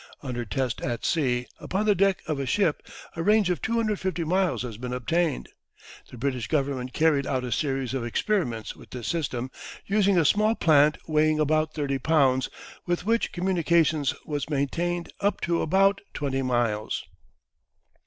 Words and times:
Under 0.23 0.45
test 0.45 0.81
at 0.81 1.05
sea, 1.05 1.45
upon 1.59 1.85
the 1.85 1.93
deck 1.93 2.23
of 2.27 2.39
a 2.39 2.47
ship, 2.47 2.81
a 3.15 3.21
range 3.21 3.51
of 3.51 3.61
250 3.61 4.23
miles 4.23 4.63
has 4.63 4.79
been 4.79 4.93
obtained. 4.93 5.47
The 6.09 6.17
British 6.17 6.47
Government 6.47 6.91
carried 6.91 7.27
out 7.27 7.43
a 7.43 7.51
series 7.51 7.93
of 7.93 8.03
experiments 8.03 8.75
with 8.75 8.89
this 8.89 9.05
system, 9.07 9.51
using 9.85 10.17
a 10.17 10.25
small 10.25 10.55
plant 10.55 10.97
weighing 11.07 11.39
about 11.39 11.75
30 11.75 11.99
pounds, 11.99 12.49
with 12.87 13.05
which 13.05 13.31
communication 13.31 14.03
was 14.25 14.49
maintained 14.49 15.13
up 15.19 15.39
to 15.41 15.61
about 15.61 16.01
20 16.15 16.41
miles. 16.41 17.03